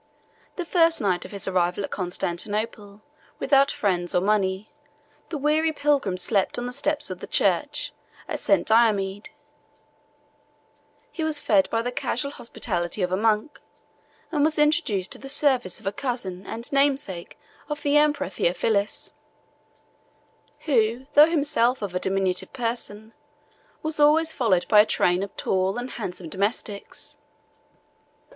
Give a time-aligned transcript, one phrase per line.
[0.55, 3.03] The first night of his arrival at Constantinople,
[3.37, 4.71] without friends or money,
[5.29, 7.93] the weary pilgrim slept on the steps of the church
[8.27, 8.65] of St.
[8.65, 9.29] Diomede:
[11.11, 13.61] he was fed by the casual hospitality of a monk;
[14.31, 17.37] and was introduced to the service of a cousin and namesake
[17.69, 19.13] of the emperor Theophilus;
[20.61, 23.13] who, though himself of a diminutive person,
[23.83, 27.17] was always followed by a train of tall and handsome domestics.